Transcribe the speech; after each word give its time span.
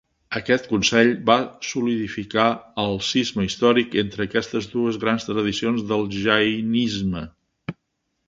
Aquest 0.37 0.63
consell 0.69 1.09
va 1.29 1.35
solidificar 1.71 2.45
el 2.83 2.95
cisma 3.09 3.45
històric 3.49 3.99
entre 4.03 4.25
aquestes 4.27 4.69
dues 4.73 4.97
grans 5.05 5.27
tradicions 5.29 5.85
del 5.93 6.09
jainisme. 6.23 7.25